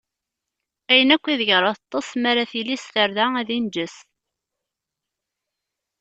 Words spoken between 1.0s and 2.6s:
akk ideg ara teṭṭeṣ mi ara